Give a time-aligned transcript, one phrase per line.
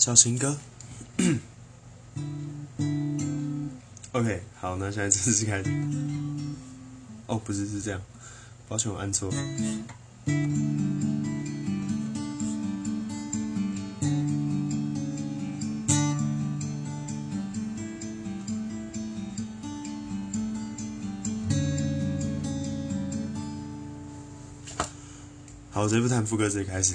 [0.00, 0.56] 小情歌。
[4.12, 5.70] OK，好，那现在正式开始。
[7.26, 8.00] 哦，不是，是这样，
[8.66, 9.36] 抱歉，我按错了。
[25.70, 26.94] 好，这部弹副歌直接开始。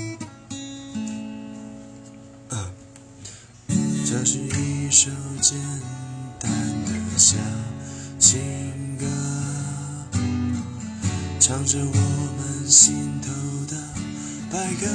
[4.11, 5.57] 这是一首简
[6.37, 6.51] 单
[6.83, 7.37] 的小
[8.19, 8.41] 情
[8.99, 9.05] 歌，
[11.39, 11.93] 唱着我
[12.35, 13.31] 们心头
[13.73, 13.81] 的
[14.51, 14.85] 白鸽。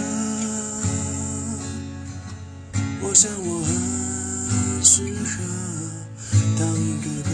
[3.00, 5.42] 我想我很适合
[6.58, 7.30] 当一个歌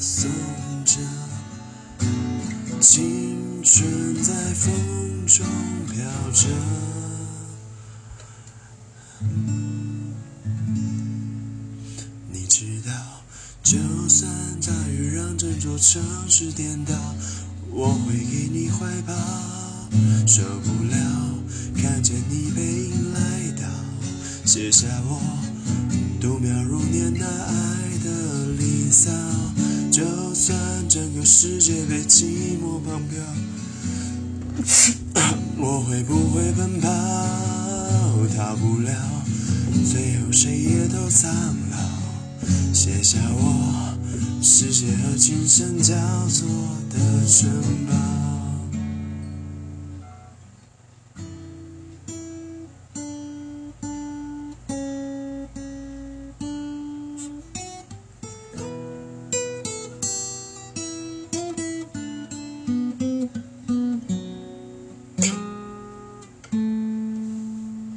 [0.00, 0.28] 颂
[0.84, 0.98] 者，
[2.80, 5.46] 青春在风中
[5.86, 6.02] 飘
[6.32, 6.48] 着。
[13.72, 16.92] 就算大雨让整座城市颠倒，
[17.70, 19.14] 我会给你怀抱。
[20.26, 20.94] 受不了
[21.74, 23.66] 看见你背影来到，
[24.44, 25.18] 写下我
[26.20, 27.56] 度秒如年那爱
[28.04, 29.10] 的离骚。
[29.90, 30.54] 就算
[30.86, 33.24] 整个世界被寂寞绑票，
[35.56, 36.88] 我会不会奔跑？
[38.36, 38.92] 逃不了，
[39.90, 41.32] 最后谁也都苍
[41.70, 42.01] 老。
[42.72, 43.94] 写下我
[44.42, 45.94] 世界和琴声交
[46.28, 46.48] 错
[46.90, 47.50] 的城
[47.86, 48.31] 堡。